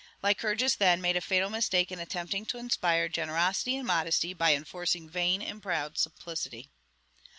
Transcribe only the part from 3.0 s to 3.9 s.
generosity and